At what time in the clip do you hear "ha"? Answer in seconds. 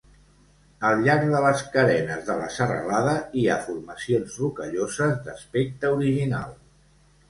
3.47-3.61